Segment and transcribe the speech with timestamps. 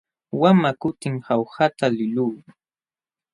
[0.39, 2.33] Wamaq kutim Jaujata liqluu.